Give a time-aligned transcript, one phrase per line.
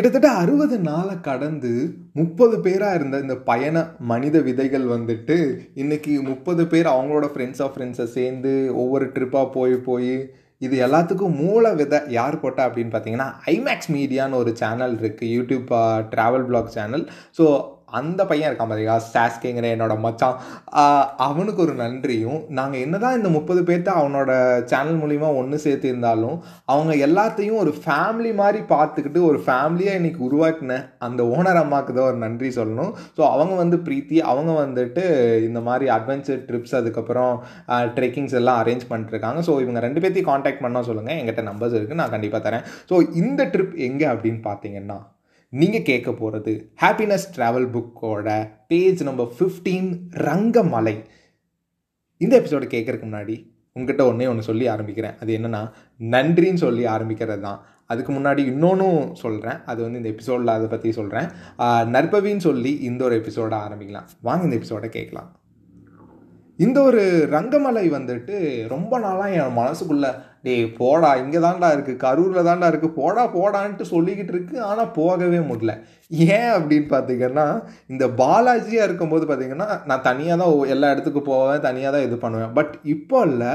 [0.00, 1.70] கிட்டத்தட்ட அறுபது நாளை கடந்து
[2.12, 5.36] முப்பது பேராக இருந்த இந்த பயண மனித விதைகள் வந்துட்டு
[5.74, 10.14] இன்னைக்கு முப்பது பேர் அவங்களோட ஃப்ரெண்ட்ஸ் ஆஃப் ஃப்ரெண்ட்ஸை சேர்ந்து ஒவ்வொரு ட்ரிப்பாக போய் போய்
[10.60, 15.68] இது எல்லாத்துக்கும் மூல விதை யார் போட்டா அப்படின்னு பார்த்தீங்கன்னா ஐமேக்ஸ் மீடியான்னு ஒரு சேனல் இருக்குது YouTube
[16.10, 17.04] travel vlog channel
[17.38, 17.44] so
[17.98, 20.36] அந்த பையன் இருக்கான் பார்த்தீங்களா சாஸ்கேங்கிற என்னோட மச்சான்.
[21.28, 24.30] அவனுக்கு ஒரு நன்றியும் நாங்கள் என்னதான் இந்த முப்பது பேர்த்த அவனோட
[24.72, 26.36] சேனல் மூலிமா ஒன்று சேர்த்துருந்தாலும்
[26.74, 32.18] அவங்க எல்லாத்தையும் ஒரு ஃபேமிலி மாதிரி பார்த்துக்கிட்டு ஒரு ஃபேமிலியாக இன்னைக்கு உருவாக்கின அந்த ஓனர் அம்மாவுக்கு தான் ஒரு
[32.26, 32.92] நன்றி சொல்லணும்.
[33.16, 35.04] ஸோ அவங்க வந்து பிரீத்தி அவங்க வந்துட்டு
[35.48, 37.34] இந்த மாதிரி அட்வென்ச்சர் ட்ரிப்ஸ் அதுக்கப்புறம்
[37.98, 39.40] ட்ரெக்கிங்ஸ் எல்லாம் அரேஞ்ச் பண்ணிட்டுருக்காங்க.
[39.48, 42.66] ஸோ இவங்க ரெண்டு பேர்த்தையும் காண்டாக்ட் பண்ணால் சொல்லுங்கள் எங்கிட்ட நம்பர்ஸ் இருக்குது நான் கண்டிப்பாக தரேன்.
[42.90, 44.98] ஸோ இந்த ட்ரிப் எங்கே அப்படின்னு பார்த்தீங்கன்னா
[45.58, 48.28] நீங்கள் கேட்க போகிறது ஹாப்பினஸ் ட்ராவல் புக்கோட
[48.70, 49.88] பேஜ் நம்பர் ஃபிஃப்டீன்
[50.26, 50.94] ரங்கமலை.
[52.20, 53.36] இந்த எபிசோடு கேட்குறக்கு முன்னாடி
[53.76, 55.16] உங்ககிட்ட ஒன்றே ஒன்று சொல்லி ஆரம்பிக்கிறேன்.
[55.22, 55.62] அது என்னென்னா
[56.14, 57.58] நன்றின்னு சொல்லி ஆரம்பிக்கிறது தான்.
[57.92, 61.28] அதுக்கு முன்னாடி இன்னொன்றும் சொல்கிறேன் அது வந்து இந்த எபிசோடில் அதை பற்றி சொல்கிறேன்
[61.96, 64.08] நற்பவின்னு சொல்லி இந்த ஒரு எபிசோடை ஆரம்பிக்கலாம்.
[64.28, 65.30] வாங்க இந்த எபிசோடை கேட்கலாம்.
[66.66, 67.02] இந்த ஒரு
[67.36, 68.36] ரங்கமலை வந்துட்டு
[68.74, 70.12] ரொம்ப நாளாக என் மனசுக்குள்ளே
[70.44, 75.72] டேய் போடா இங்கே தாண்டா இருக்குது கரூரில் தான்டா இருக்குது போடா போடான்ட்டு சொல்லிக்கிட்டு இருக்கு ஆனால் போகவே முடியல.
[76.36, 77.46] ஏன் அப்படின்னு பார்த்தீங்கன்னா
[77.92, 82.54] இந்த பாலாஜியாக இருக்கும்போது பார்த்தீங்கன்னா நான் தனியாக தான் எல்லா இடத்துக்கு போவேன் தனியாக தான் இது பண்ணுவேன்.
[82.58, 83.52] பட் இப்போ இல்லை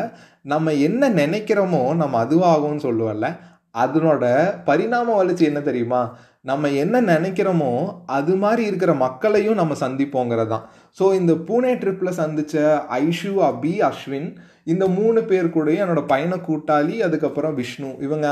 [0.53, 3.29] நம்ம என்ன நினைக்கிறோமோ நம்ம அதுவாகும்னு சொல்லுவல்ல
[3.75, 4.25] அதனோட
[4.69, 6.01] பரிணாம வளர்ச்சி என்ன தெரியுமா?
[6.49, 7.69] நம்ம என்ன நினைக்கிறோமோ
[8.17, 10.65] அது மாதிரி இருக்கிற மக்களையும் நம்ம சந்திப்போங்கிறது தான்
[10.97, 12.65] ஸோ இந்த பூனே ட்ரிப்பில் சந்தித்த
[12.99, 14.29] ஐஷு அபி அஸ்வின்
[14.73, 17.89] இந்த மூணு பேர் கூடயும் என்னோட பயண கூட்டாளி அதுக்கப்புறம் விஷ்ணு.
[18.07, 18.27] இவங்க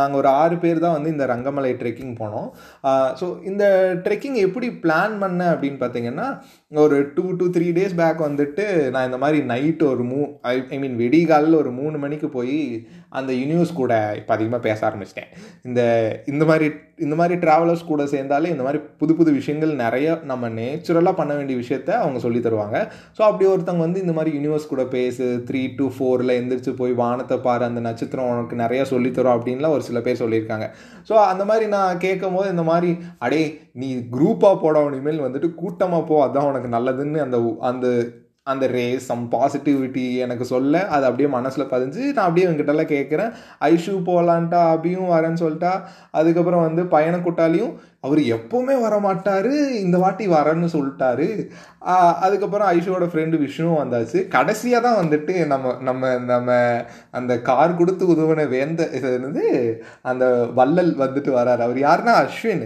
[0.00, 2.48] நாங்கள் ஒரு ஆறு பேர் தான் வந்து இந்த ரங்கமலை ட்ரெக்கிங் போனோம்.
[3.20, 3.64] ஸோ இந்த
[4.06, 6.26] ட்ரெக்கிங் எப்படி பிளான் பண்ண அப்படின்னு பார்த்தீங்கன்னா
[6.72, 10.18] ஒரு two two three days back வந்துட்டு நான் இந்த மாதிரி நைட்டு ஒரு மூ
[10.50, 12.58] ஐ ஐ மீன் வெடிகாலில் ஒரு மூணு மணிக்கு போய்
[13.18, 15.30] அந்த யூனிவர்ஸ் கூட இப்போ அதிகமாக பேச ஆரம்பிச்சிட்டேன்.
[15.68, 15.80] இந்த
[16.32, 16.66] இந்த மாதிரி
[17.04, 21.56] இந்த மாதிரி ட்ராவலர்ஸ் கூட சேர்ந்தாலே இந்த மாதிரி புது புது விஷயங்கள் நிறைய நம்ம நேச்சுரலாக பண்ண வேண்டிய
[21.62, 22.76] விஷயத்த அவங்க சொல்லி தருவாங்க.
[23.16, 27.38] ஸோ அப்படி ஒருத்தவங்க வந்து இந்த மாதிரி யூனிவர்ஸ் கூட பேசு த்ரீ டு ஃபோரில் எந்திரிச்சு போய் வானத்தை
[27.46, 30.68] பாரு அந்த நட்சத்திரம் உனக்கு நிறையா சொல்லித்தரும் அப்படின்லாம் ஒரு சில பேர் சொல்லியிருக்காங்க.
[31.10, 32.92] ஸோ அந்த மாதிரி நான் கேட்கும் போது இந்த மாதிரி
[33.26, 33.42] அடே
[33.82, 37.88] நீ குரூப்பாக போட இனிமேல் வந்துட்டு கூட்டமாக போ அதான் உனக்கு நல்லதுன்னு அந்த அந்த
[38.46, 43.32] அந்த ரேஸ் சம் பாசிட்டிவிட்டி எனக்கு சொல்ல அது அப்படியே மனசில் பதிஞ்சு நான் அப்படியே இவங்ககிட்டலாம் கேட்குறேன்
[43.66, 45.72] ஐஷு போகலான்ட்டா அபியும் வரேன்னு சொல்லிட்டா
[46.10, 47.74] அதுக்கப்புறம் வந்து பயண கூட்டாளியும்
[48.06, 49.52] அவர் எப்போவுமே வரமாட்டார்
[49.84, 51.26] இந்த வாட்டி வரேன்னு சொல்லிட்டாரு.
[52.26, 54.18] அதுக்கப்புறம் ஐஷோட ஃப்ரெண்டு விஷ்ணுவும் வந்தாச்சு.
[54.34, 56.56] கடைசியாக தான் வந்துட்டு நம்ம நம்ம நம்ம
[57.18, 59.44] அந்த கார் கொடுத்து உதவின வேந்த இது வந்து
[60.10, 60.24] அந்த
[60.58, 61.62] வள்ளல் வந்துட்டு வராரு.
[61.66, 62.64] அவர் யாருன்னா அஸ்வின்.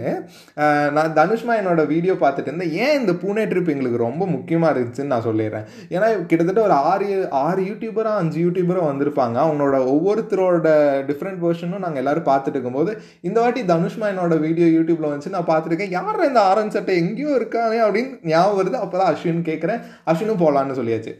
[0.97, 2.75] நான் தனுஷ்மா என்னோட வீடியோ பார்த்துட்டு இருந்தேன்.
[2.85, 5.67] ஏன் இந்த பூனே ட்ரிப் எங்களுக்கு ரொம்ப முக்கியமாக இருந்துச்சுன்னு நான் சொல்லிடுறேன்.
[5.95, 7.09] ஏன்னா கிட்டத்தட்ட ஒரு ஆறு
[7.45, 9.37] ஆறு யூடியூபராக அஞ்சு யூடியூபரும் வந்திருப்பாங்க.
[9.45, 10.69] அவங்களோட ஒவ்வொருத்தரோட
[11.11, 12.93] டிஃப்ரெண்ட் வேர்ஷனும் நாங்கள் எல்லாரும் பார்த்துட்டு இருக்கும்போது
[13.29, 15.93] இந்த வாட்டி தனுஷ்மா என்னோட வீடியோ யூடியூப்பில் வந்து வந்துச்சு நான் பார்த்துருக்கேன்.
[15.99, 18.77] யார் இந்த ஆரஞ்சு சட்டை எங்கேயோ இருக்கானே அப்படின்னு ஞாபகம் வருது.
[18.83, 19.83] அப்போ தான் அஸ்வின் கேட்குறேன்.
[20.11, 21.13] அஸ்வினும் போகலான்னு சொல்லியாச்சு.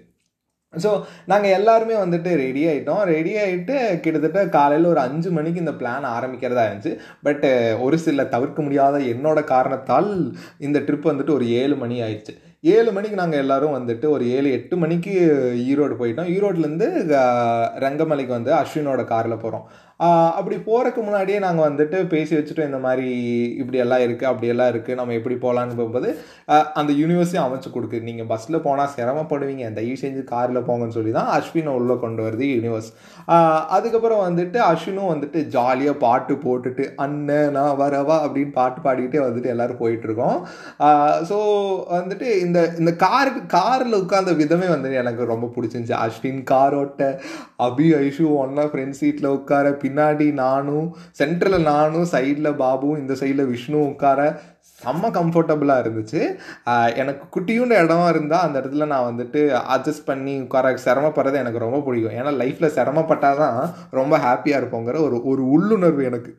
[0.83, 0.91] ஸோ
[1.31, 6.63] நாங்கள் எல்லாருமே வந்துட்டு ரெடி ஆகிட்டோம் ரெடி ஆகிட்டு கிட்டத்தட்ட காலையில் ஒரு அஞ்சு மணிக்கு இந்த பிளான் ஆரம்பிக்கிறதா
[6.67, 6.93] இருந்துச்சு.
[7.25, 7.45] பட்
[7.87, 10.09] ஒரு சில தவிர்க்க முடியாத என்னோட காரணத்தால்
[10.67, 12.35] இந்த ட்ரிப் வந்துட்டு ஒரு ஏழு மணி ஆயிடுச்சு.
[12.73, 15.13] ஏழு மணிக்கு நாங்கள் எல்லோரும் வந்துட்டு ஒரு ஏழு எட்டு மணிக்கு
[15.69, 16.29] ஈரோடு போயிட்டோம்.
[16.35, 16.87] ஈரோட்லேருந்து
[17.85, 19.65] ரங்கமலைக்கு வந்து அஸ்வினோட காரில் போகிறோம்
[20.39, 23.07] அப்படி போகிறதுக்கு முன்னாடியே நாங்கள் வந்துட்டு பேசி வச்சுட்டோம் இந்த மாதிரி
[23.61, 26.09] இப்படியெல்லாம் இருக்குது அப்படியெல்லாம் இருக்குது நம்ம எப்படி போகலான்னு போகும்போது
[26.79, 27.97] அந்த யூனிவர்ஸையும் அமைச்சு கொடுக்கு.
[28.07, 29.65] நீங்கள் பஸ்ஸில் போனால் சிரமப்படுவீங்க.
[29.77, 32.89] தயவு செஞ்சு காரில் போங்கன்னு சொல்லி தான் அஸ்வினை உள்ளே கொண்டு வருது யூனிவர்ஸ்
[33.75, 38.17] அதுக்கப்புறம் வந்துட்டு அஸ்வினும் வந்துட்டு ஜாலியாக பாட்டு போட்டுட்டு அண்ணன் நான் வரவா?
[38.25, 40.39] அப்படின்னு பாட்டு பாடிக்கிட்டே வந்துட்டு எல்லோரும் போயிட்டுருக்கோம்.
[41.29, 41.37] ஸோ
[41.97, 45.97] வந்துட்டு இந்த இந்த காருக்கு காரில் உட்காந்த விதமே வந்து எனக்கு ரொம்ப பிடிச்சிருந்துச்சி.
[46.07, 47.01] அஸ்வின் கார் ஓட்ட
[47.69, 50.87] அபி ஐஷு ஒன்னா ஃப்ரெண்ட் சீட்டில் உட்கார பின்னாடி நானும்
[51.19, 54.19] சென்டரில் நானும் சைடில் பாபுவும் இந்த சைடில் விஷ்ணு உட்கார
[54.83, 56.21] செம்ம கம்ஃபர்டபுளாக இருந்துச்சு.
[57.01, 59.41] எனக்கு குட்டியுண்ட இடமா இருந்தால் அந்த இடத்துல நான் வந்துட்டு
[59.75, 62.15] அட்ஜஸ்ட் பண்ணி உட்கார சிரமப்படுறது எனக்கு ரொம்ப பிடிக்கும்.
[62.19, 63.59] ஏன்னா லைஃப்பில் சிரமப்பட்டால் தான்
[63.99, 66.33] ரொம்ப ஹாப்பியாக இருப்போங்கிற ஒரு ஒரு உள்ளுணர்வு எனக்கு.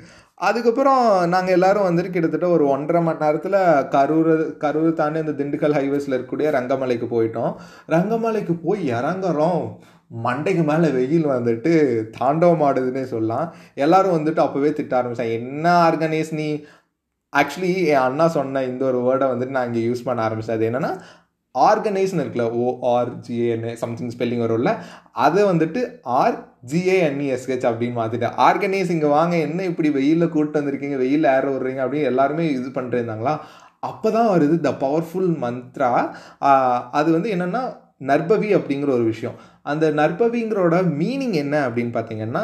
[0.49, 1.03] அதுக்கப்புறம்
[1.35, 3.59] நாங்கள் எல்லோரும் வந்துட்டு கிட்டத்தட்ட ஒரு ஒன்றரை மணி நேரத்தில்
[3.95, 4.33] கரூர்
[4.65, 7.53] கரூர் தாண்டி அந்த திண்டுக்கல் ஹைவேஸில் இருக்கக்கூடிய ரங்கமலைக்கு போயிட்டோம்.
[7.95, 9.65] ரங்கமலைக்கு போய் இறங்குறோம்.
[10.25, 11.73] மண்டைக்கு மேலே வெயில் வந்துட்டு
[12.19, 13.47] தாண்டவம் ஆடுதுன்னே சொல்லலாம்.
[13.85, 16.49] எல்லாரும் வந்துட்டு அப்போவே திட்ட ஆரம்பித்தேன் என்ன ஆர்கனைஸ் நீ?
[17.33, 20.59] ஆக்சுவலி என் அண்ணா சொன்ன இந்த ஒரு வேர்டை வந்துட்டு நான் இங்கே யூஸ் பண்ண ஆரம்பிச்சேன்.
[20.59, 20.93] அது என்னென்னா
[21.55, 24.71] ஆர்கனைஸ்னு இருக்குல்ல ஓஆர்ஜிஏன்னு சம்திங் ஸ்பெல்லிங் வரும்ல
[25.27, 25.81] அதை வந்துட்டு
[26.21, 26.39] ஆர்
[26.71, 30.99] ஜிஏஎன்இஎஸ்ஹெச் அப்படின்னு மாற்றிட்டேன் ஆர்கனைஸ் இங்கே வாங்க என்ன இப்படி வெயிலில் கூப்பிட்டு வந்திருக்கீங்க?
[31.05, 33.35] வெயில் ஏற விடுறீங்க அப்படின்னு எல்லாருமே இது பண்ணிட்டு இருந்தாங்களா
[33.91, 35.91] அப்போ தான் வருது த பவர்ஃபுல் மந்த்ரா
[37.01, 37.63] அது வந்து என்னென்னா
[38.11, 39.37] நர்பவி அப்படிங்கிற ஒரு விஷயம்.
[39.67, 42.43] அந்த நற்பவிங்கிறோட மீனிங் என்ன அப்படின்னு பார்த்தீங்கன்னா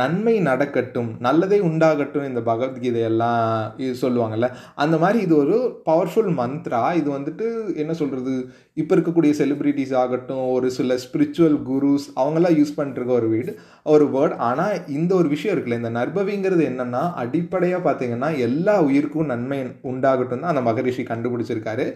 [0.00, 3.42] நன்மை நடக்கட்டும் நல்லதே உண்டாகட்டும் இந்த பகவத்கீதையெல்லாம்
[3.84, 4.48] இது சொல்லுவாங்கல்ல.
[4.84, 5.56] அந்த மாதிரி இது ஒரு
[5.90, 7.46] பவர்ஃபுல் மந்த்ரா இது வந்துட்டு
[7.82, 8.34] என்ன சொல்கிறது
[8.80, 13.52] இப்போ இருக்கக்கூடிய செலிப்ரிட்டிஸ் ஆகட்டும் ஒரு சில ஸ்பிரிச்சுவல் குருஸ் அவங்கெல்லாம் யூஸ் பண்ணிட்டு ஒரு வீடு
[13.94, 19.58] ஒரு வேர்ட் ஆனால் இந்த ஒரு விஷயம் இருக்குல்ல இந்த நற்பவிங்கிறது என்னென்னா அடிப்படையாக பார்த்தீங்கன்னா எல்லா உயிருக்கும் நன்மை
[19.92, 21.86] உண்டாகட்டும் தான் அந்த மகரிஷி கண்டுபிடிச்சிருக்காரு.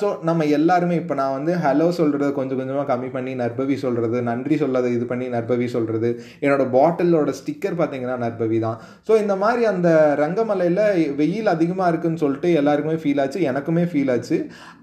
[0.00, 4.56] ஸோ நம்ம எல்லாருமே இப்போ நான் வந்து ஹலோ சொல்கிறத கொஞ்சம் கொஞ்சமாக கம்மி பண்ணி நற்பவி சொல்கிறது நன்றி
[4.60, 6.08] சொல்லாத இது பண்ணி நற்பவி சொல்கிறது
[6.44, 8.78] என்னோட பாட்டிலோட ஸ்டிக்கர் பார்த்தீங்கன்னா நற்பவி தான்.
[9.06, 9.88] ஸோ இந்த மாதிரி அந்த
[10.22, 10.84] ரங்கமலையில்
[11.20, 14.38] வெயில் அதிகமாக இருக்குன்னு சொல்லிட்டு எல்லாருக்குமே ஃபீல் ஆச்சு எனக்குமே ஃபீல் ஆச்சு.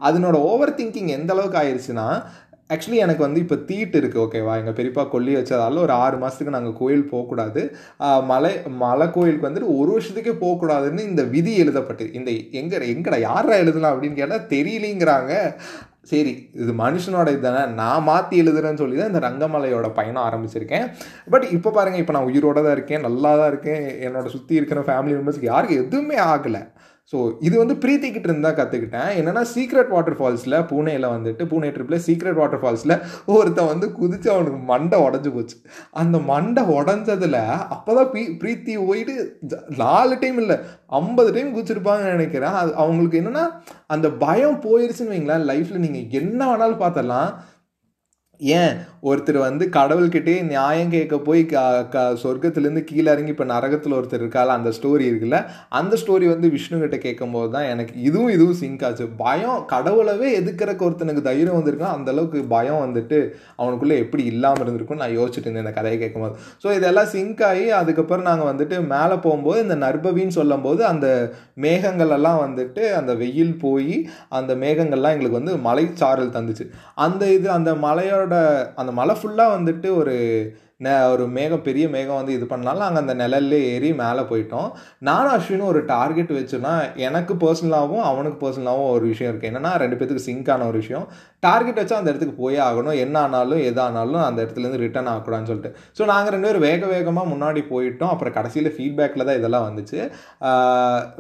[0.09, 2.07] அதனோட ஓவர் திங்கிங் எந்த அளவுக்கு ஆயிடுச்சுன்னா
[2.73, 6.79] ஆக்சுவலி எனக்கு வந்து இப்போ தீட்டு இருக்குது ஓகேவா எங்கள் பெரியப்பா கொல்லி வச்சதால ஒரு ஆறு மாதத்துக்கு நாங்கள்
[6.79, 7.61] கோயில் போகக்கூடாது.
[8.31, 8.51] மலை
[8.81, 12.31] மலை கோயிலுக்கு வந்துட்டு ஒரு வருஷத்துக்கே போகக்கூடாதுன்னு இந்த விதி எழுதப்பட்டு இந்த
[12.61, 15.33] எங்கே எங்கடா யாரா எழுதலாம் அப்படின்னு கேட்டால் தெரியலிங்கிறாங்க.
[16.09, 16.33] சரி
[16.63, 20.85] இது மனுஷனோட இதுதானே நான் மாற்றி எழுதுறேன்னு சொல்லி தான் இந்த ரங்கமலையோட பயணம் ஆரம்பிச்சிருக்கேன்.
[21.33, 23.83] பட் இப்போ பாருங்கள் இப்போ நான் உயிரோட தான் இருக்கேன் நல்லா தான் இருக்கேன்.
[24.07, 26.63] என்னோட சுற்றி இருக்கிற ஃபேமிலி மெம்பர்ஸ்க்கு யாருக்கு எதுவுமே ஆகலை.
[27.13, 32.39] ஸோ இது வந்து பிரீத்திக்கிட்டு இருந்தால் கற்றுக்கிட்டேன் என்னென்னா சீக்ரெட் வாட்டர் ஃபால்ஸில் பூனேயில் வந்துட்டு பூனே ட்ரிப்பில் சீக்ரெட்
[32.39, 32.93] வாட்டர் ஃபால்ஸில்
[33.27, 35.55] ஒருத்தன் வந்து குதிச்சு அவனுக்கு மண்டை உடஞ்சி போச்சு.
[35.93, 37.39] அந்த மண்டை உடஞ்சதில்
[37.75, 39.15] அப்போ தான் ப்ரீ பிரீத்தி போயிட்டு
[39.47, 40.57] ஜ- நாலு டைம் இல்லை
[40.93, 42.55] ஐம்பது டைம் குதிச்சிருப்பாங்கன்னு நினைக்கிறேன்.
[42.55, 43.45] அது அவங்களுக்கு என்னென்னா
[43.87, 47.29] அந்த பயம் போயிருச்சுன்னு வைங்களேன் லைஃப்பில் நீங்கள் என்ன வேணாலும் பார்த்தலாம்
[48.41, 48.73] ஏன்?
[49.09, 51.61] ஒருத்தர் வந்து கடவுள்கிட்டே நியாயம் கேட்க போய் க
[51.93, 55.37] க சொர்க்கத்துலேருந்து கீழே இறங்கி இப்போ நரகத்தில் ஒருத்தர் இருக்கால அந்த ஸ்டோரி இருக்குல்ல
[55.79, 59.05] அந்த ஸ்டோரி வந்து விஷ்ணுகிட்ட கேட்கும்போது தான் எனக்கு இதுவும் இதுவும் சிங்க் ஆச்சு.
[59.21, 63.19] பயம் கடவுளவே எதுக்குறக்கு ஒருத்தனுக்கு தைரியம் வந்திருக்கும் அந்த அளவுக்கு பயம் வந்துட்டு
[63.55, 66.35] அவனுக்குள்ளே எப்படி இல்லாமல் இருந்திருக்கும்னு நான் யோசிச்சுட்டு இருந்தேன் இந்த கதையை கேட்கும்போது.
[66.63, 71.07] ஸோ இதெல்லாம் சிங்க் ஆகி அதுக்கப்புறம் நாங்கள் வந்துட்டு மேலே போகும்போது இந்த நர்பவின்னு சொல்லும்போது அந்த
[71.65, 73.95] மேகங்கள் எல்லாம் வந்துட்டு அந்த வெயில் போய்
[74.39, 76.67] அந்த மேகங்கள்லாம் எங்களுக்கு வந்து மலைச்சாரல் தந்துச்சு.
[77.07, 78.23] அந்த இது அந்த மலையோட
[78.75, 80.15] அந்த மலை ஃபுல்லாக வந்துட்டு ஒரு
[81.11, 84.67] ஒரு மேகம் பெரிய மேகம் வந்து இது பண்ணாலும் நாங்கள் அந்த நிழல்லே ஏறி மேலே போயிட்டோம்.
[85.07, 86.73] நானும் அஸ்வினும் ஒரு டார்கெட் வச்சோன்னா
[87.07, 91.07] எனக்கு பர்சனலாகவும் அவனுக்கு பர்சனலாகவும் ஒரு விஷயம் இருக்குது என்னன்னா ரெண்டு பேத்துக்கு சிங்கான ஒரு விஷயம்.
[91.45, 92.97] டார்கெட் வச்சா அந்த இடத்துக்கு போயே ஆகணும்.
[93.05, 95.71] என்ன ஆனாலும் எதானாலும் அந்த இடத்துலேருந்து ரிட்டர்ன் ஆகக்கூடாதுன்னு சொல்லிட்டு.
[95.97, 98.11] ஸோ நாங்கள் ரெண்டு பேரும் வேக வேகமாக முன்னாடி போயிட்டோம்.
[98.13, 99.99] அப்புறம் கடைசியில் ஃபீட்பேக்கில் தான் இதெல்லாம் வந்துச்சு.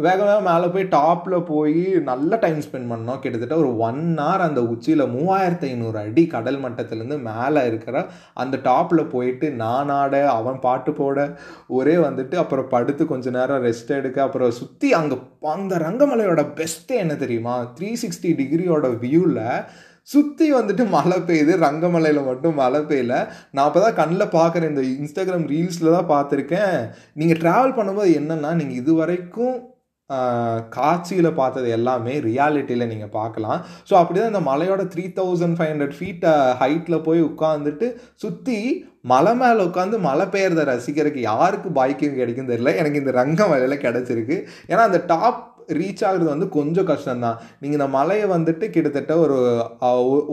[0.05, 1.81] வேக வேகமாக மேலே போய் டாப்பில் போய்
[2.11, 3.21] நல்ல டைம் ஸ்பெண்ட் பண்ணோம்.
[3.25, 8.05] கிட்டத்தட்ட ஒரு ஒன் ஹவர் அந்த உச்சியில் மூவாயிரத்து ஐநூறு அடி கடல் மட்டத்துலேருந்து மேலே இருக்கிற
[8.43, 13.91] அந்த டாப்பில் போயிட்டு நான் ஆட அவன் பாட்டு போட ஒரே வந்துட்டு அப்புறம் படுத்து கொஞ்ச நேரம் ரெஸ்ட்
[13.99, 17.55] எடுக்க அப்புறம் சுற்றி அங்கே அந்த ரங்கமலையோட பெஸ்ட்டு என்ன தெரியுமா?
[17.79, 19.43] த்ரீ சிக்ஸ்டி டிகிரியோட வியூவில்
[20.03, 21.53] சுற்றி வந்துட்டு மழை பெய்யுது.
[21.63, 23.29] ரங்கமலையில் மட்டும் மழை பெய்யல.
[23.51, 26.77] நான் அப்போ தான் கண்ணில் பார்க்குறேன் இந்த இன்ஸ்டாகிராம் ரீல்ஸில் தான் பார்த்துருக்கேன்.
[27.13, 29.57] நீங்கள் ட்ராவல் பண்ணும்போது என்னென்னா நீங்கள் இது வரைக்கும்
[30.75, 33.59] காட்சியில் பார்த்தது எல்லாமே ரியாலிட்டியில் நீங்கள் பார்க்கலாம்.
[33.89, 37.89] ஸோ அப்படி தான் இந்த மலையோட த்ரீ தௌசண்ட் ஃபைவ் ஹண்ட்ரட் ஃபீட்டை ஹைட்டில் போய் உட்காந்துட்டு
[38.23, 38.59] சுற்றி
[39.13, 42.73] மலை மேலே உட்காந்து மலை பெய்யறத ரசிக்கிறதுக்கு யாருக்கு பைக்கிங் கிடைக்கும் தெரியல.
[42.81, 44.39] எனக்கு இந்த ரங்கம் வலையில் கிடச்சிருக்கு.
[44.71, 45.43] ஏன்னா அந்த டாப்
[45.77, 47.39] ரீச் ஆகுறது வந்து கொஞ்சம் கஷ்டம்தான்.
[47.61, 49.37] நீங்கள் இந்த மலையை வந்துட்டு கிட்டத்தட்ட ஒரு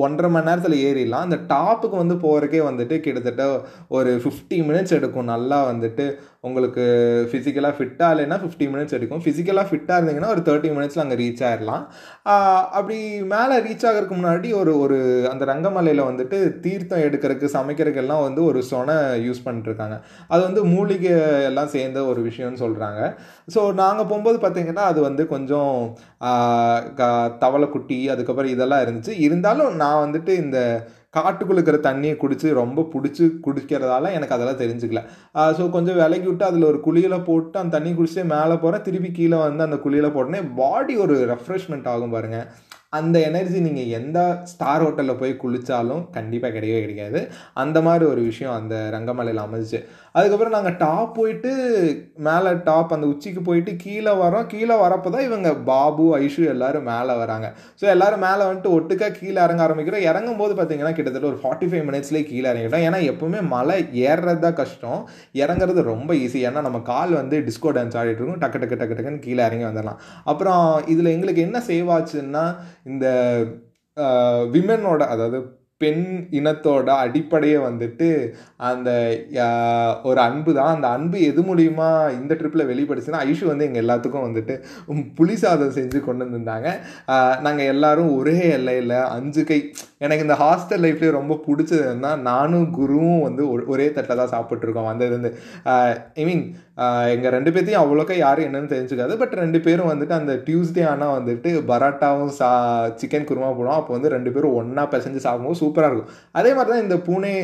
[0.04, 1.24] ஒன்றரை மணி நேரத்தில் ஏறிடலாம்.
[1.26, 3.44] அந்த டாப்புக்கு வந்து போகிறக்கே வந்துட்டு கிட்டத்தட்ட
[3.96, 5.32] ஒரு ஃபிஃப்டி மினிட்ஸ் எடுக்கும்.
[5.34, 6.06] நல்லா வந்துட்டு
[6.44, 6.84] உங்களுக்கு
[7.30, 9.22] ஃபிசிக்கலாக ஃபிட்டாக இல்லைன்னா ஃபிஃப்டி மினிட்ஸ் எடுக்கும்.
[9.22, 11.84] ஃபிசிக்கலாக ஃபிட்டாக இருந்தீங்கன்னா ஒரு தேர்ட்டி மினிட்ஸில் அங்கே ரீச் ஆகிடலாம்
[12.72, 14.98] அப்படி மேலே ரீச் ஆகிறதுக்கு முன்னாடி ஒரு ஒரு
[15.30, 18.96] அந்த ரங்கமலையில் வந்துட்டு தீர்த்தம் எடுக்கிறதுக்கு சமைக்கிறதுக்கு எல்லாம் வந்து ஒரு சொனை
[19.26, 19.96] யூஸ் பண்ணிட்டுருக்காங்க.
[20.28, 21.12] அது வந்து மூலிகை
[21.44, 23.00] எல்லாம் சேர்ந்த ஒரு விஷயம்னு சொல்கிறாங்க
[23.54, 25.72] ஸோ நாங்கள் போகும்போது பார்த்தீங்கன்னா அது வந்து கொஞ்சம்
[26.96, 27.10] க-
[27.40, 29.14] தவளைக்குட்டி அதுக்கப்புறம் இதெல்லாம் இருந்துச்சு.
[29.20, 30.58] இருந்தாலும் நான் வந்துட்டு இந்த
[31.16, 35.02] காட்டுக்குள்ள இருக்கிற தண்ணியை குடித்து ரொம்ப பிடிச்சி குடிக்கிறதால எனக்கு அதெல்லாம் தெரிஞ்சுக்கல.
[35.58, 39.38] ஸோ கொஞ்சம் விலகி விட்டு அதில் ஒரு குழியில் போட்டு அந்த தண்ணி குடிச்சிட்டு மேலே போகிறேன் திருப்பி கீழே
[39.46, 42.46] வந்து அந்த குழியில் போட்டோன்னே பாடி ஒரு ரெஃப்ரெஷ்மெண்ட் ஆகும் பாருங்கள்
[42.98, 44.18] அந்த எனர்ஜி நீங்கள் எந்த
[44.52, 47.20] ஸ்டார் ஹோட்டலில் போய் குளித்தாலும் கண்டிப்பாக கிடையவே கிடைக்காது
[47.62, 49.80] அந்த மாதிரி ஒரு விஷயம் அந்த ரங்கமலையில் அமைஞ்சிச்சு.
[50.18, 51.52] அதுக்கப்புறம் நாங்கள் டாப் போயிட்டு
[52.26, 57.14] மேலே டாப் அந்த உச்சிக்கு போயிட்டு கீழே வரோம் கீழே வரப்போ தான் இவங்க பாபு ஐஷு எல்லோரும் மேலே
[57.22, 57.46] வராங்க.
[57.80, 60.04] ஸோ எல்லோரும் மேலே வந்துட்டு ஒட்டுக்கா கீழே இறங்க ஆரம்பிக்கிறோம்.
[60.10, 62.86] இறங்கும் போது பார்த்தீங்கன்னா கிட்டத்தட்ட ஒரு ஃபார்ட்டி ஃபைவ் மினிட்ஸ்லேயே கீழே இறங்கிட்டோம்.
[62.88, 65.00] ஏன்னா எப்போவுமே மலை ஏறுறது தான் கஷ்டம்.
[65.42, 68.42] இறங்குறது ரொம்ப ஈஸி ஏன்னா நம்ம கால் வந்து டிஸ்கோ டான்ஸ் ஆடிட்டு இருக்கும்.
[68.44, 70.00] டக்கு டக்கு டக்கு டக்குன்னு கீழே இறங்கி வந்துடலாம்
[70.32, 72.44] அப்புறம் இதில் எங்களுக்கு என்ன சேவ் ஆச்சுன்னா
[72.86, 73.06] இந்த
[74.54, 75.38] விமனோட அதாவது
[75.82, 76.04] பெண்
[76.38, 78.08] இனத்தோட அடிப்படையே வந்துட்டு
[78.68, 78.90] அந்த
[80.08, 80.70] ஒரு அன்பு தான்.
[80.74, 81.88] அந்த அன்பு எது மூலியமா
[82.18, 84.54] இந்த ட்ரிப்பில் வெளிப்படுச்சுன்னா ஐஷு வந்து எங்கள் எல்லாத்துக்கும் வந்துட்டு
[85.18, 86.68] புளி சாதம் செஞ்சு கொண்டு வந்திருந்தாங்க.
[87.46, 89.58] நாங்கள் எல்லாரும் ஒரே எல்லையில் அஞ்சு கை
[90.04, 95.32] எனக்கு இந்த ஹாஸ்டல் லைஃப்லேயே ரொம்ப பிடிச்சதுன்னா நானும் குருவும் வந்து ஒரே தட்டில் தான் சாப்பிட்ருக்கோம் வந்ததுலேருந்து.
[96.20, 96.44] ஐ மீன்
[97.14, 99.12] எங்கள் ரெண்டு பேர்த்தையும் அவ்வளோக்கா யாரும் என்னன்னு தெரிஞ்சுக்காது.
[99.20, 102.48] பட் ரெண்டு பேரும் வந்துட்டு அந்த டியூஸ்டே ஆனால் வந்துட்டு பராட்டாவும் சா
[103.00, 103.78] சிக்கன் குருமா போடுவோம்.
[103.80, 106.12] அப்போ வந்து ரெண்டு பேரும் ஒன்றா பிசைஞ்சு சாப்பிடும்போது சூப்பராக இருக்கும்.
[106.40, 107.34] அதே மாதிரி தான் இந்த பூனே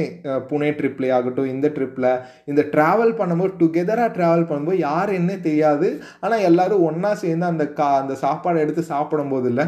[0.50, 2.10] புனே பூனே ட்ரிப்லேயே ஆகட்டும் இந்த ட்ரிப்பில்
[2.50, 5.88] இந்த ட்ராவல் பண்ணும்போது டுகெதராக ட்ராவல் பண்ணும்போது யார் என்ன தெரியாது.
[6.24, 9.66] ஆனால் எல்லாரும் ஒன்றா சேர்ந்து அந்த கா அந்த சாப்பாடை எடுத்து சாப்பிடும்போது இல்லை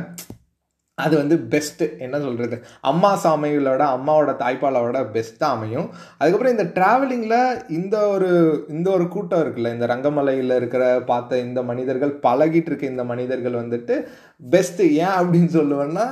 [0.99, 5.87] அது வந்து பெஸ்ட்டு என்ன சொல்கிறது அம்மா சமையலோட அம்மாவோட தாய்ப்பாலோட பெஸ்ட்டாக அமையும்.
[6.19, 8.29] அதுக்கப்புறம் இந்த ட்ராவலிங்கில் இந்த ஒரு
[8.69, 13.97] இந்த ஒரு கூட்டம் இருக்குல்ல இந்த ரங்கமலையில் இருக்கிற பார்த்த இந்த மனிதர்கள் பழகிட்டு இருக்க இந்த மனிதர்கள் வந்துட்டு
[14.43, 16.07] பெஸ்ட்டு ஏன் அப்படின்னு சொல்லுவேன்னா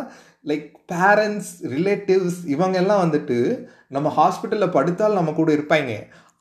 [0.46, 3.38] லைக் பேரண்ட்ஸ் ரிலேட்டிவ்ஸ் இவங்க எல்லாம் வந்துட்டு
[3.88, 5.92] நம்ம ஹாஸ்பிட்டலில் படுத்தால் நம்ம கூட இருப்பாங்க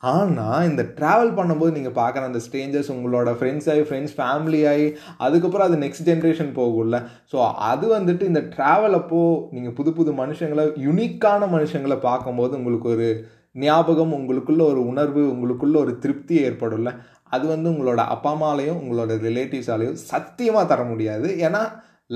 [0.03, 4.85] ஆனால் இந்த ட்ராவல் பண்ணும்போது நீங்கள் பார்க்குற அந்த ஸ்ட்ரேஞ்சர்ஸ் உங்களோட ஃப்ரெண்ட்ஸ் ஆகி ஃப்ரெண்ட்ஸ் ஃபேமிலி ஆகி
[5.25, 6.97] அதுக்கப்புறம் அது நெக்ஸ்ட் ஜென்ரேஷன் போகும்ல.
[7.31, 7.37] ஸோ
[7.71, 13.09] அது வந்துட்டு இந்த ட்ராவல் அப்போது நீங்கள் புது புது மனுஷங்களை யுனிக்கான மனுஷங்களை பார்க்கும்போது உங்களுக்கு ஒரு
[13.65, 16.91] ஞாபகம் உங்களுக்குள்ள ஒரு உணர்வு உங்களுக்குள்ள ஒரு திருப்தி ஏற்படும்ல.
[17.35, 21.27] அது வந்து உங்களோட அப்பா அம்மாலையும் உங்களோட ரிலேட்டிவ்ஸாலையும் சத்தியமாக தர முடியாது.
[21.45, 21.61] ஏன்னா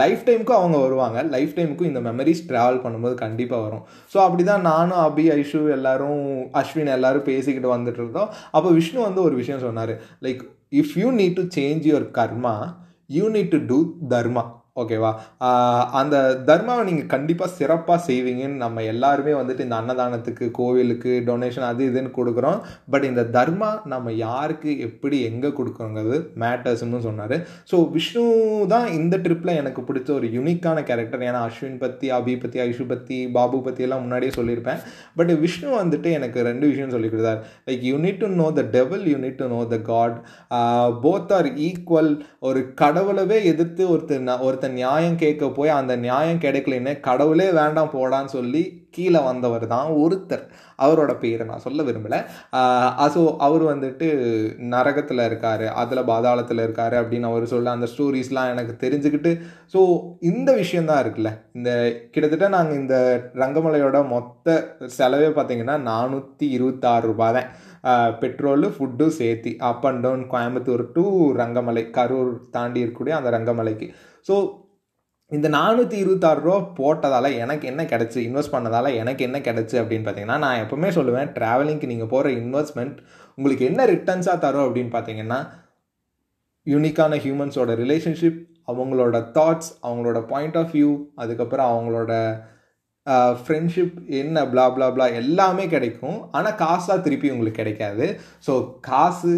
[0.01, 1.17] லைஃப் டைமுக்கும் அவங்க வருவாங்க.
[1.33, 3.83] லைஃப் டைமுக்கும் இந்த மெமரிஸ் ட்ராவல் பண்ணும்போது கண்டிப்பாக வரும்.
[4.13, 6.23] ஸோ அப்படி தான் நானும் அபி ஐஷு எல்லாரும்
[6.61, 8.31] அஸ்வின் எல்லாரும் பேசிக்கிட்டு வந்துட்டு இருந்தோம்.
[8.55, 9.93] அப்போ விஷ்ணு வந்து ஒரு விஷயம் சொன்னார்.
[10.27, 10.41] Like
[10.81, 12.55] if you need to change your karma
[13.17, 13.79] you need to do
[14.13, 14.43] dharma
[14.81, 15.09] ஓகேவா
[15.99, 16.15] அந்த
[16.47, 22.57] தர்மாவை நீங்கள் கண்டிப்பாக சிறப்பாக செய்வீங்கன்னு நம்ம எல்லாருமே வந்துட்டு இந்த அன்னதானத்துக்கு கோவிலுக்கு டொனேஷன் அது இதுன்னு கொடுக்குறோம்.
[22.93, 27.35] பட் இந்த தர்மா நம்ம யாருக்கு எப்படி எங்கே கொடுக்குறோங்கிறது மேட்டர்ஸ்னு சொன்னார்.
[27.71, 28.23] ஸோ விஷ்ணு
[28.73, 33.19] தான் இந்த ட்ரிப்பில் எனக்கு பிடிச்ச ஒரு யூனிக்கான கேரக்டர் ஏன்னா அஸ்வின் பற்றி அபி பற்றி ஐஷு பற்றி
[33.37, 34.81] பாபு பற்றி எல்லாம் முன்னாடியே சொல்லியிருப்பேன்.
[35.21, 37.39] பட் விஷ்ணு வந்துட்டு எனக்கு ரெண்டு விஷயம் சொல்லி கொடுத்தார்.
[37.69, 40.17] Like you need to know the devil you need to know the god
[41.05, 42.11] both are equal
[42.49, 48.31] ஒரு கடவுளவே எதிர்த்து ஒருத்தர் ஒருத்தர் ஒருத்தன் நியாயம் கேட்க போய் அந்த நியாயம் கிடைக்கலன்னு கடவுளே வேண்டாம் போடான்னு
[48.35, 48.61] சொல்லி
[48.95, 50.43] கீழே வந்தவர் தான் ஒருத்தர்.
[50.85, 52.19] அவரோட பேரை நான் சொல்ல விரும்பலை.
[53.15, 54.07] ஸோ அவர் வந்துட்டு
[54.73, 59.33] நரகத்தில் இருக்கார் அதில் பாதாளத்தில் இருக்கார் அப்படின்னு அவர் சொல்ல அந்த ஸ்டோரிஸ்லாம் எனக்கு தெரிஞ்சுக்கிட்டு
[59.73, 59.81] ஸோ
[60.31, 61.31] இந்த விஷயந்தான் இருக்குல்ல.
[61.57, 61.69] இந்த
[62.13, 62.95] கிட்டத்தட்ட நாங்கள் இந்த
[63.43, 64.57] ரங்கமலையோட மொத்த
[64.99, 67.51] செலவே பார்த்திங்கன்னா நானூற்றி இருபத்தாறு ரூபாய் தான்.
[68.21, 71.05] பெட்ரோலு ஃபுட்டும் சேர்த்தி up and down Coimbatore to
[71.41, 73.87] Rangamalai Karur தாண்டி இருக்கக்கூடிய அந்த ரங்கமலைக்கு.
[74.27, 74.35] ஸோ
[75.31, 80.37] இந்த நானூற்றி இருபத்தாறு ரூபா போட்டதால் எனக்கு என்ன கிடச்சி இன்வெஸ்ட் பண்ணதால் எனக்கு என்ன கிடச்சி அப்படின்னு பார்த்தீங்கன்னா
[80.37, 82.97] நான் எப்பவுமே சொல்லுவேன் ட்ராவலிங்க்கு நீங்கள் போகிற இன்வெஸ்ட்மெண்ட்
[83.37, 85.39] உங்களுக்கு என்ன ரிட்டர்ன்ஸாக தரும் அப்படின்னு பார்த்தீங்கன்னா
[86.67, 92.11] யூனிக்கான ஹியூமன்ஸோட ரிலேஷன்ஷிப் அவங்களோட தாட்ஸ் அவங்களோட பாயிண்ட் ஆஃப் வியூ அதுக்கப்புறம் அவங்களோட
[93.41, 96.17] ஃப்ரெண்ட்ஷிப் என்ன பிளா பிளா பிளா எல்லாமே கிடைக்கும்.
[96.37, 98.05] ஆனால் காசாக திருப்பி உங்களுக்கு கிடைக்காது.
[98.45, 98.53] ஸோ
[98.89, 99.33] காசு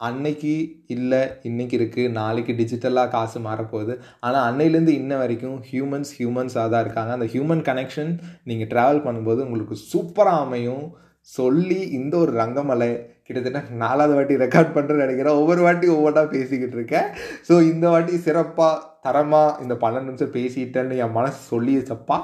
[0.00, 0.52] அன்னைக்கு
[0.94, 3.94] இல்லை இன்னைக்கு இருக்குது நாளைக்கு டிஜிட்டலாக காசு மாறப்போகுது.
[4.26, 7.12] ஆனால் அன்னையிலேருந்து இன்ன வரைக்கும் ஹியூமன்ஸ் ஹியூமன்ஸாக தான் இருக்காங்க.
[7.18, 8.12] அந்த ஹியூமன் கனெக்ஷன்
[8.50, 10.86] நீங்கள் ட்ராவல் பண்ணும்போது உங்களுக்கு சூப்பராக அமையும்.
[11.28, 12.92] சொல்லி இந்த ஒரு ரங்கமலை
[13.30, 15.40] கிட்டத்தட்ட நாலாவது வாட்டி ரெக்கார்ட் பண்ணுறேன்னு நினைக்கிறேன்.
[15.42, 17.08] ஒவ்வொரு வாட்டி ஒவ்வொன்றா பேசிக்கிட்டு இருக்கேன்.
[17.48, 22.18] ஸோ இந்த வாட்டி சிறப்பாக தரமாக இந்த பன்னெண்டு நிமிஷம் பேசிட்டேன்னு என் மனசு சொல்லிச்சப்பா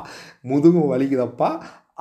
[0.53, 1.51] முதுகும் வலிக்குதப்பா.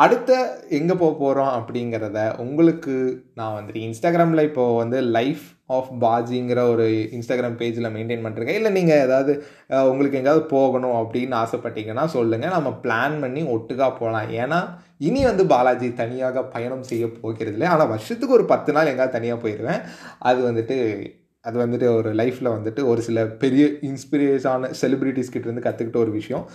[0.03, 0.31] அடுத்த
[0.77, 2.93] எங்கே போக போகிறோம் அப்படிங்கிறத உங்களுக்கு
[3.39, 6.85] நான் வந்துட்டு இன்ஸ்டாகிராமில் இப்போது வந்து லைஃப் ஆஃப் பாஜிங்கிற ஒரு
[7.17, 9.33] இன்ஸ்டாகிராம் பேஜில் மெயின்டைன் பண்ணுறேன் இல்லை நீங்கள் ஏதாவது
[9.91, 14.29] உங்களுக்கு எங்கேயாவது போகணும் அப்படின்னு ஆசைப்பட்டீங்கன்னா சொல்லுங்கள் நம்ம பிளான் பண்ணி ஒட்டுக்கா போகலாம்.
[14.43, 14.59] ஏன்னா
[15.07, 17.67] இனி வந்து பாலாஜி தனியாக பயணம் செய்ய போகிறது இல்லை.
[17.73, 19.81] ஆனால் வருஷத்துக்கு ஒரு பத்து நாள் எங்கேயாவது தனியாக போயிடுவேன்
[20.29, 20.77] அது வந்துட்டு
[21.45, 26.45] அது வந்துட்டு ஒரு லைஃப்பில் வந்துட்டு ஒரு சில பெரிய இன்ஸ்பிரேஷான செலிப்ரிட்டிஸ் கிட்டேருந்து கற்றுக்கிட்ட ஒரு விஷயம்.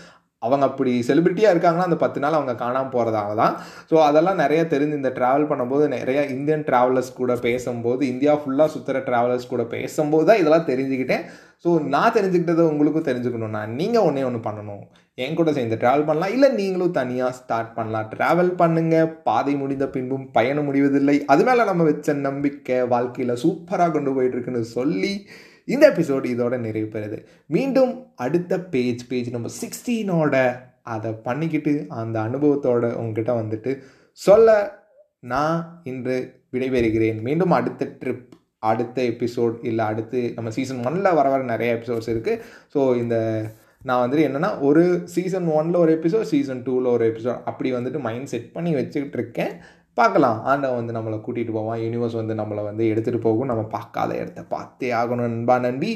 [0.47, 3.55] அவங்க அப்படி செலிபிரிட்டியாக இருக்காங்கன்னா அந்த பத்து நாள் அவங்க காணாமல் போகிறதால தான்.
[3.91, 9.03] ஸோ அதெல்லாம் நிறைய தெரிஞ்சு இந்த ட்ராவல் பண்ணும்போது நிறையா இந்தியன் ட்ராவலர்ஸ் கூட பேசும்போது இந்தியா ஃபுல்லாக சுற்றுற
[9.09, 11.27] ட்ராவலர்ஸ் கூட பேசும்போது தான் இதெல்லாம் தெரிஞ்சுக்கிட்டேன்.
[11.65, 14.85] ஸோ நான் தெரிஞ்சுக்கிட்டதை உங்களுக்கும் தெரிஞ்சுக்கணும்னா நீங்கள் ஒன்றே ஒன்று பண்ணணும்.
[15.25, 18.09] என் கூட சேர்ந்து ட்ராவல் பண்ணலாம் இல்லை நீங்களும் தனியாக ஸ்டார்ட் பண்ணலாம்.
[18.15, 21.17] ட்ராவல் பண்ணுங்கள் பாதை முடிந்த பின்பும் பயணம் முடிவதில்லை.
[21.33, 25.13] அது மேலே நம்ம வச்ச நம்பிக்கை வாழ்க்கையில் சூப்பராக கொண்டு போயிட்டுருக்குன்னு சொல்லி
[25.73, 27.19] இந்த எபிசோடு இதோட நிறைவு பெறுது.
[27.57, 27.93] மீண்டும்
[28.25, 30.35] அடுத்த பேஜ் பேஜ் நம்பர் சிக்ஸ்டீனோட
[30.95, 33.73] அதை பண்ணிக்கிட்டு அந்த அனுபவத்தோட உங்ககிட்ட வந்துட்டு
[34.21, 34.49] சொல்ல
[35.33, 35.59] நான்
[35.91, 36.17] இன்று
[36.55, 37.19] விடைபெறுகிறேன்.
[37.29, 38.29] மீண்டும் அடுத்த ட்ரிப்
[38.71, 42.41] அடுத்த எபிசோட் இல்லை அடுத்து நம்ம சீசன் ஒனில் வர வர நிறைய எபிசோட்ஸ் இருக்குது
[42.75, 43.17] ஸோ இந்த
[43.89, 44.83] நான் வந்துட்டு என்னென்னா ஒரு
[45.15, 49.55] சீசன் ஒனில் ஒரு எபிசோட் சீசன் டூவில் ஒரு எபிசோட் அப்படி வந்துட்டு மைண்ட் செட் பண்ணி வச்சுக்கிட்டு இருக்கேன்.
[49.99, 50.39] பார்க்கலாம்.
[50.51, 51.81] ஆண்டவன் வந்து நம்மளை கூட்டிகிட்டு போவான்.
[51.85, 53.51] யூனிவர்ஸ் வந்து நம்மளை வந்து எடுத்துகிட்டு போகும்.
[53.53, 55.91] நம்ம பார்க்காத இடத்த பார்த்தே ஆகணும் நண்பா நம்பி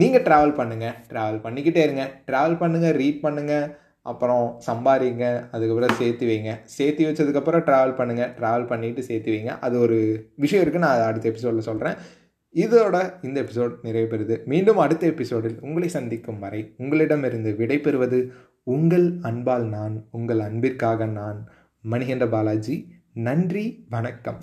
[0.00, 2.04] நீங்கள் ட்ராவல் பண்ணுங்கள் ட்ராவல் பண்ணிக்கிட்டே இருங்க.
[2.28, 3.66] ட்ராவல் பண்ணுங்கள் ரீட் பண்ணுங்கள்
[4.10, 5.24] அப்புறம் சம்பாதிங்க.
[5.54, 6.52] அதுக்கப்புறம் சேர்த்து வைங்க.
[6.76, 9.52] சேர்த்து வச்சதுக்கப்புறம் ட்ராவல் பண்ணுங்கள் ட்ராவல் பண்ணிவிட்டு சேர்த்து வைங்க.
[9.66, 9.98] அது ஒரு
[10.44, 11.98] விஷயம் இருக்குது நான் அடுத்த எபிசோடில் சொல்கிறேன்
[12.54, 18.18] இதோட இந்த எபிசோட் நிறைவு பெறுது மீண்டும் அடுத்த எபிசோடில் உங்களை சந்திக்கும் வரை உங்களிடமிருந்து விடைபெறுவது
[18.74, 21.38] உங்கள் அன்பால் நான் உங்கள் அன்பிற்காக நான்
[21.84, 22.76] மணிகண்ட பாலாஜி.
[23.14, 24.42] நன்றி வணக்கம்.